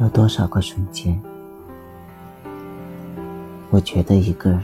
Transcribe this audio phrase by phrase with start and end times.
[0.00, 1.20] 有多少个瞬间，
[3.68, 4.62] 我觉得一个人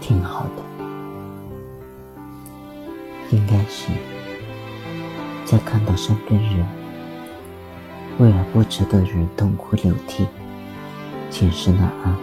[0.00, 0.62] 挺好的，
[3.30, 3.92] 应该是，
[5.44, 6.66] 在看到身边人
[8.18, 10.26] 为了不值得人痛哭流涕、
[11.30, 12.16] 寝食难安、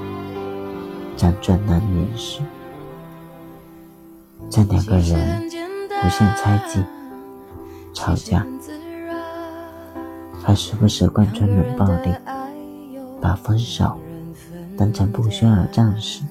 [1.15, 2.41] 辗转难眠时，
[4.49, 5.47] 在两个人
[6.03, 6.83] 无限猜忌、
[7.93, 8.43] 吵架。
[10.43, 12.13] 还时不时贯穿冷暴力，
[13.21, 13.99] 把分手
[14.77, 16.23] 当成不需要的战时，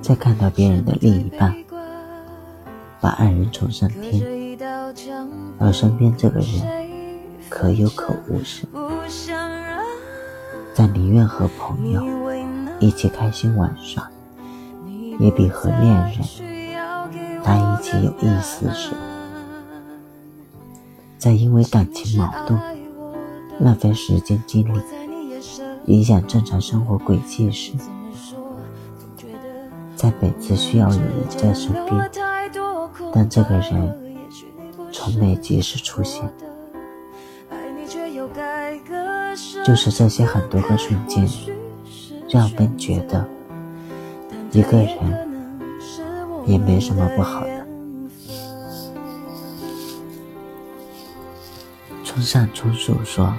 [0.00, 1.54] 在看到别人的另一半
[3.00, 4.56] 把爱人宠上天，
[5.58, 6.48] 而身边这个人
[7.48, 8.66] 可有可无时，
[10.72, 12.04] 在宁愿和朋友
[12.78, 14.08] 一起开心玩耍，
[15.18, 18.92] 也比和恋人在一起有意思时。
[21.20, 22.58] 在因为感情矛盾
[23.60, 24.80] 浪费时间精力，
[25.84, 27.72] 影响正常生活轨迹时，
[29.94, 32.10] 在每次需要有人在身边，
[33.12, 33.94] 但这个人
[34.90, 36.26] 从没及时出现，
[39.62, 41.28] 就是这些很多个瞬间，
[42.30, 43.28] 让我们觉得
[44.52, 44.96] 一个人
[46.46, 47.59] 也没什么不好的。
[52.10, 53.32] 村上春树说：“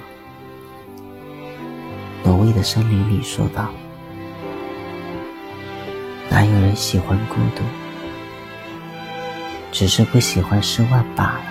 [2.24, 3.68] 挪威的森林里说道，
[6.30, 7.62] 哪有人喜欢孤独？
[9.72, 11.42] 只是不喜欢失望罢了。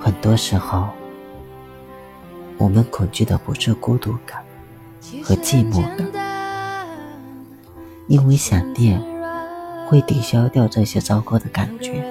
[0.00, 0.90] 很多时候，
[2.56, 4.40] 我们恐惧的不是孤独感
[5.24, 5.82] 和寂寞
[6.12, 6.86] 感，
[8.06, 9.02] 因为想念
[9.88, 12.04] 会抵消掉这些糟糕的感觉。”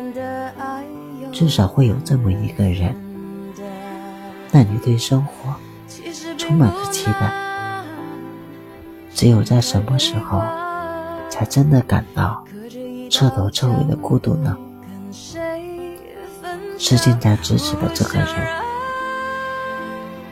[1.39, 2.93] 至少会有这么一个人，
[4.51, 5.55] 让你对生活
[6.37, 7.31] 充满着期待。
[9.15, 10.43] 只有在什么时候，
[11.29, 12.43] 才真的感到
[13.09, 14.57] 彻头彻尾的孤独呢？
[16.77, 18.27] 是近在咫尺的这个人，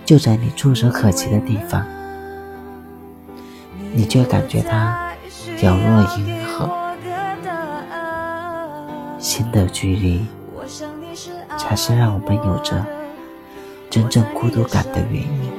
[0.03, 1.85] 就在你触手可及的地方，
[3.93, 5.13] 你却感觉他
[5.61, 6.69] 遥若银河，
[9.17, 10.25] 心的距离。
[11.67, 12.81] 才是让我们有着
[13.89, 15.51] 真正孤独感的原因。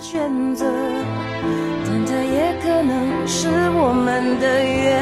[0.00, 0.66] 选择，
[1.86, 5.01] 但它也可能是我们的缘